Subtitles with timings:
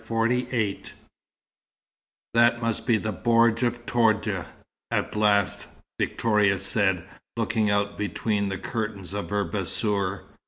[0.03, 0.81] XLVIII
[2.33, 4.47] "That must be the bordj of Toudja,
[4.89, 5.67] at last,"
[5.99, 10.23] Victoria said, looking out between the curtains of her bassour.